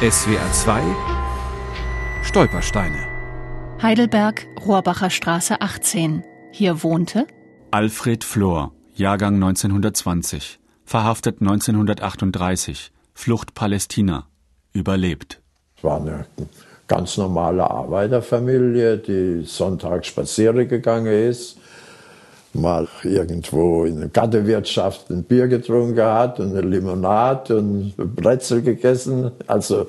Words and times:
SWR 0.00 0.52
2 0.52 0.80
Stolpersteine 2.22 3.04
Heidelberg, 3.82 4.46
Rohrbacher 4.64 5.10
Straße 5.10 5.60
18. 5.60 6.22
Hier 6.52 6.84
wohnte 6.84 7.26
Alfred 7.72 8.22
Flor, 8.22 8.70
Jahrgang 8.94 9.34
1920, 9.34 10.60
verhaftet 10.84 11.40
1938, 11.40 12.92
Flucht 13.12 13.54
Palästina, 13.54 14.28
überlebt. 14.72 15.42
Es 15.76 15.82
war 15.82 16.00
eine 16.00 16.26
ganz 16.86 17.16
normale 17.16 17.68
Arbeiterfamilie, 17.68 18.98
die 18.98 19.42
sonntags 19.44 20.06
spazieren 20.06 20.68
gegangen 20.68 21.12
ist, 21.12 21.58
mal 22.58 22.88
irgendwo 23.04 23.84
in 23.84 24.00
der 24.00 24.08
Gattewirtschaft 24.08 25.10
ein 25.10 25.24
Bier 25.24 25.48
getrunken 25.48 26.02
hat 26.02 26.40
und 26.40 26.50
eine 26.50 26.60
Limonade 26.60 27.56
und 27.58 27.94
Brezel 27.96 28.62
gegessen. 28.62 29.30
Also 29.46 29.86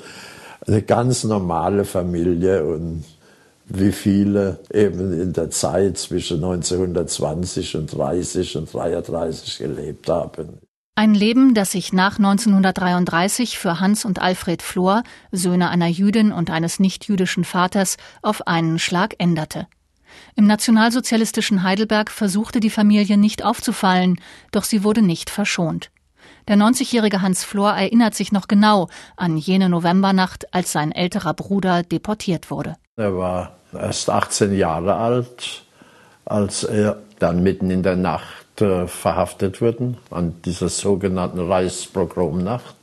eine 0.67 0.81
ganz 0.81 1.23
normale 1.23 1.85
Familie 1.85 2.66
und 2.66 3.03
wie 3.70 3.91
viele 3.91 4.59
eben 4.73 5.13
in 5.20 5.34
der 5.34 5.52
Zeit 5.52 5.97
zwischen 5.97 6.38
1920 6.38 7.75
und 7.75 7.95
30 7.95 8.58
und 8.58 8.73
33 8.73 9.59
gelebt 9.59 10.09
haben. 10.09 10.59
Ein 10.95 11.13
Leben, 11.13 11.53
das 11.53 11.72
sich 11.72 11.94
nach 11.94 12.17
1933 12.17 13.58
für 13.58 13.80
Hans 13.80 14.03
und 14.03 14.22
Alfred 14.22 14.61
Flor, 14.61 15.03
Söhne 15.31 15.70
einer 15.70 15.88
Jüdin 15.88 16.33
und 16.33 16.49
eines 16.49 16.80
nichtjüdischen 16.80 17.45
Vaters, 17.45 17.95
auf 18.22 18.47
einen 18.47 18.80
Schlag 18.80 19.16
änderte. 19.17 19.67
Im 20.36 20.48
nationalsozialistischen 20.48 21.63
Heidelberg 21.63 22.12
versuchte 22.12 22.59
die 22.59 22.70
Familie 22.70 23.17
nicht 23.17 23.44
aufzufallen, 23.44 24.20
doch 24.52 24.63
sie 24.63 24.84
wurde 24.84 25.02
nicht 25.02 25.30
verschont. 25.30 25.91
Der 26.48 26.58
90-jährige 26.58 27.22
Hans 27.22 27.44
Flor 27.44 27.73
erinnert 27.73 28.16
sich 28.16 28.31
noch 28.31 28.48
genau 28.48 28.90
an 29.16 29.38
jene 29.38 29.70
Novembernacht, 29.70 30.53
als 30.53 30.72
sein 30.72 30.91
älterer 30.91 31.34
Bruder 31.34 31.84
deportiert 31.84 32.50
wurde. 32.50 32.75
Er 32.95 33.16
war 33.16 33.56
erst 33.73 34.09
18 34.09 34.56
Jahre 34.56 34.95
alt, 34.95 35.64
als 36.26 36.64
er 36.64 36.98
dann 37.20 37.44
mitten 37.44 37.70
in 37.70 37.83
der 37.83 37.95
Nacht 37.95 38.61
äh, 38.61 38.88
verhaftet 38.88 39.61
wurde, 39.61 39.95
an 40.09 40.42
dieser 40.44 40.70
sogenannten 40.70 41.39
Reichspogromnacht. 41.39 42.76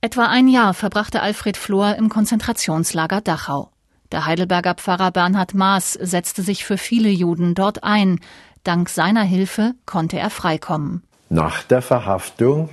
Etwa 0.00 0.26
ein 0.26 0.48
Jahr 0.48 0.74
verbrachte 0.74 1.20
Alfred 1.20 1.56
Flor 1.56 1.96
im 1.96 2.08
Konzentrationslager 2.08 3.20
Dachau. 3.20 3.70
Der 4.10 4.24
Heidelberger 4.24 4.74
Pfarrer 4.74 5.10
Bernhard 5.10 5.54
Maas 5.54 5.92
setzte 5.92 6.42
sich 6.42 6.64
für 6.64 6.78
viele 6.78 7.10
Juden 7.10 7.54
dort 7.54 7.84
ein. 7.84 8.20
Dank 8.64 8.88
seiner 8.88 9.22
Hilfe 9.22 9.74
konnte 9.84 10.18
er 10.18 10.30
freikommen. 10.30 11.02
Nach 11.28 11.62
der 11.62 11.82
Verhaftung, 11.82 12.70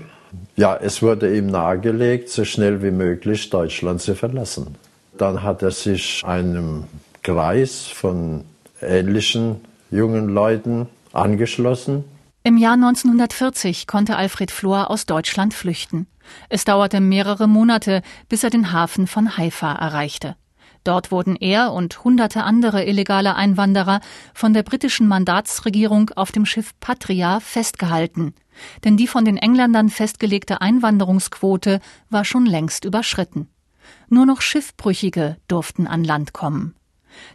ja, 0.55 0.75
es 0.75 1.01
wurde 1.01 1.35
ihm 1.35 1.47
nahegelegt, 1.47 2.29
so 2.29 2.45
schnell 2.45 2.81
wie 2.81 2.91
möglich 2.91 3.49
Deutschland 3.49 4.01
zu 4.01 4.15
verlassen. 4.15 4.75
Dann 5.17 5.43
hat 5.43 5.61
er 5.61 5.71
sich 5.71 6.23
einem 6.25 6.85
Kreis 7.21 7.85
von 7.85 8.45
ähnlichen 8.81 9.61
jungen 9.91 10.29
Leuten 10.29 10.87
angeschlossen. 11.11 12.05
Im 12.43 12.57
Jahr 12.57 12.73
1940 12.73 13.87
konnte 13.87 14.15
Alfred 14.15 14.51
Flor 14.51 14.89
aus 14.89 15.05
Deutschland 15.05 15.53
flüchten. 15.53 16.07
Es 16.49 16.63
dauerte 16.65 16.99
mehrere 16.99 17.47
Monate, 17.47 18.01
bis 18.29 18.43
er 18.43 18.49
den 18.49 18.71
Hafen 18.71 19.07
von 19.07 19.37
Haifa 19.37 19.73
erreichte. 19.73 20.35
Dort 20.85 21.11
wurden 21.11 21.35
er 21.35 21.73
und 21.73 22.03
hunderte 22.03 22.43
andere 22.43 22.85
illegale 22.85 23.35
Einwanderer 23.35 24.01
von 24.35 24.53
der 24.53 24.61
britischen 24.61 25.07
Mandatsregierung 25.07 26.11
auf 26.11 26.31
dem 26.31 26.45
Schiff 26.45 26.73
Patria 26.79 27.39
festgehalten. 27.39 28.35
Denn 28.83 28.95
die 28.95 29.07
von 29.07 29.25
den 29.25 29.35
Engländern 29.35 29.89
festgelegte 29.89 30.61
Einwanderungsquote 30.61 31.81
war 32.09 32.23
schon 32.23 32.45
längst 32.45 32.85
überschritten. 32.85 33.49
Nur 34.09 34.27
noch 34.27 34.41
Schiffbrüchige 34.41 35.37
durften 35.47 35.87
an 35.87 36.03
Land 36.03 36.33
kommen. 36.33 36.75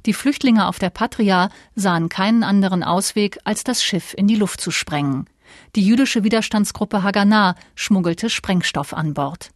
Die 0.06 0.15
Flüchtlinge 0.15 0.69
auf 0.69 0.78
der 0.78 0.91
Patria 0.91 1.51
sahen 1.75 2.09
keinen 2.09 2.45
anderen 2.45 2.84
Ausweg, 2.84 3.38
als 3.44 3.65
das 3.65 3.82
Schiff 3.82 4.15
in 4.17 4.28
die 4.28 4.37
Luft 4.37 4.61
zu 4.61 4.71
sprengen. 4.71 5.28
Die 5.75 5.84
jüdische 5.84 6.22
Widerstandsgruppe 6.22 7.03
Haganah 7.03 7.56
schmuggelte 7.75 8.31
Sprengstoff 8.31 8.94
an 8.94 9.15
Bord. 9.15 9.50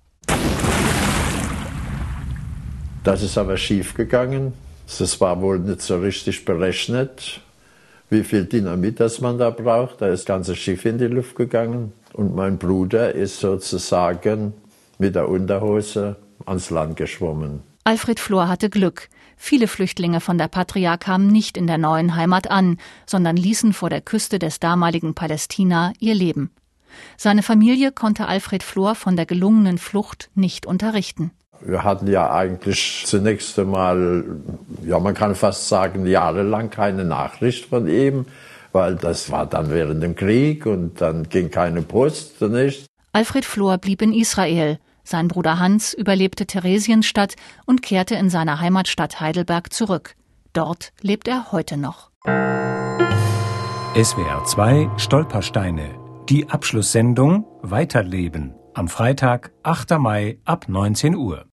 Das 3.05 3.23
ist 3.23 3.37
aber 3.37 3.59
schiefgegangen. 3.59 4.55
Das 4.99 5.21
war 5.21 5.43
wohl 5.43 5.59
nicht 5.59 5.83
so 5.83 5.99
richtig 5.99 6.47
berechnet, 6.47 7.41
wie 8.09 8.25
viel 8.25 8.47
Dynamit 8.47 8.99
das 8.99 9.21
man 9.21 9.37
da 9.37 9.51
braucht. 9.51 10.01
Da 10.01 10.09
ist 10.09 10.21
das 10.21 10.27
ganze 10.27 10.57
Schiff 10.57 10.87
in 10.87 10.97
die 10.97 11.05
Luft 11.05 11.37
gegangen. 11.37 11.93
Und 12.15 12.35
mein 12.35 12.57
Bruder 12.57 13.15
ist 13.15 13.41
sozusagen 13.41 14.55
mit 14.99 15.17
der 15.17 15.29
Unterhose 15.29 16.17
ans 16.47 16.71
Land 16.71 16.97
geschwommen. 16.97 17.63
Alfred 17.85 18.21
Flor 18.21 18.49
hatte 18.49 18.71
Glück. 18.71 19.11
Viele 19.37 19.69
Flüchtlinge 19.69 20.21
von 20.21 20.39
der 20.39 20.49
Patria 20.49 20.97
kamen 20.97 21.27
nicht 21.27 21.59
in 21.59 21.67
der 21.67 21.77
neuen 21.77 22.17
Heimat 22.17 22.51
an, 22.51 22.79
sondern 23.05 23.37
ließen 23.37 23.75
vor 23.75 23.91
der 23.91 24.01
Küste 24.01 24.39
des 24.39 24.61
damaligen 24.61 25.15
Palästina 25.15 25.93
ihr 25.99 26.15
Leben. 26.15 26.53
Seine 27.19 27.43
Familie 27.43 27.93
konnte 27.93 28.27
Alfred 28.27 28.63
Flor 28.63 28.95
von 28.95 29.17
der 29.17 29.27
gelungenen 29.27 29.77
Flucht 29.77 30.31
nicht 30.35 30.65
unterrichten. 30.65 31.33
Wir 31.67 31.83
hatten 31.83 32.07
ja 32.07 32.31
eigentlich 32.31 33.05
zunächst 33.07 33.59
einmal, 33.59 34.25
ja 34.85 34.99
man 34.99 35.15
kann 35.15 35.35
fast 35.35 35.69
sagen, 35.69 36.07
jahrelang 36.07 36.71
keine 36.71 37.05
Nachricht 37.05 37.67
von 37.67 37.89
ihm, 37.89 38.27
weil 38.73 38.97
das 38.97 39.31
war 39.31 39.47
dann 39.47 39.71
während 39.71 40.03
dem 40.03 40.15
Krieg 40.15 40.67
und 40.67 41.01
dann 41.01 41.29
ging 41.29 41.51
keine 41.51 41.83
Post 41.83 42.41
nicht. 42.43 42.87
Alfred 43.13 43.45
Flor 43.45 43.79
blieb 43.79 44.03
in 44.03 44.13
Israel. 44.13 44.79
Sein 45.05 45.29
Bruder 45.29 45.59
Hans 45.59 45.95
überlebte 45.95 46.47
Theresienstadt 46.47 47.35
und 47.67 47.83
kehrte 47.83 48.15
in 48.15 48.29
seine 48.31 48.61
Heimatstadt 48.61 49.21
Heidelberg 49.21 49.73
zurück. 49.73 50.17
Dort 50.53 50.93
lebt 51.01 51.29
er 51.29 51.53
heute 51.53 51.77
noch. 51.77 52.11
SWR 53.95 54.45
2 54.45 54.91
Stolpersteine. 54.97 55.95
Die 56.29 56.49
Abschlusssendung 56.49 57.45
Weiterleben 57.63 58.55
am 58.75 58.89
Freitag, 58.89 59.53
8. 59.63 59.99
Mai 59.99 60.39
ab 60.45 60.69
19 60.69 61.15
Uhr. 61.15 61.47